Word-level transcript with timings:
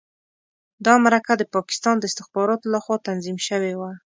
دا 0.85 0.93
مرکه 1.05 1.33
د 1.37 1.43
پاکستان 1.55 1.95
د 1.99 2.03
استخباراتو 2.09 2.67
لخوا 2.73 2.95
تنظیم 3.07 3.37
شوې 3.47 3.73
وه. 3.79 3.91